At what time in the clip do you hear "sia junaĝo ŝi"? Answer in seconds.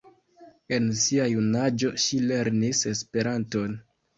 1.01-2.23